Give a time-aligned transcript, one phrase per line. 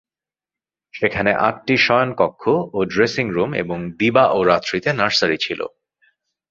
[0.93, 2.43] সেখানে আটটি শয়নকক্ষ
[2.73, 5.59] ও ড্রেসিং রুম এবং দিবা ও রাত্রিতে নার্সারি ছিল।